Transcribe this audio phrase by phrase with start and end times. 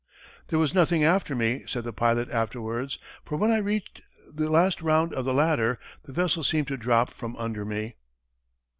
[0.47, 4.01] "There was nothing after me," said the pilot afterwards, "for when I reached
[4.33, 7.97] the last round of the ladder, the vessel seemed to drop from under me."